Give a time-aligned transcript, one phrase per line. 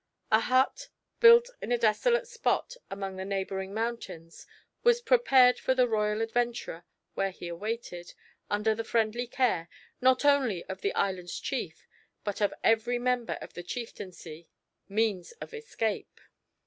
[0.31, 4.47] A hut, built in a desolate spot among the neighbouring mountains
[4.81, 8.15] was prepared for the royal adventurer where he awaited,
[8.49, 9.69] under the friendly care,
[10.01, 11.85] not only of the island's chief,
[12.23, 14.47] but of every member of the chieftaincy,
[14.89, 16.19] means of escape.